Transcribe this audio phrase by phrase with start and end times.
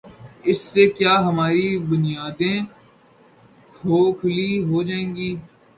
[0.43, 2.57] اس سے کیا ہماری بنیادیں
[3.73, 5.31] کھوکھلی ہو جائیں گی؟